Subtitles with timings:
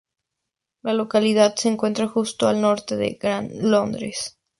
[0.81, 4.39] La localidad se encuentra justo al norte de Gran Londres.